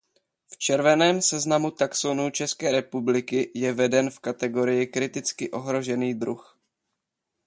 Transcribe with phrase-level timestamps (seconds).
[0.51, 6.57] V červeném seznamu taxonů České republiky je veden v kategorii kriticky ohrožený druh.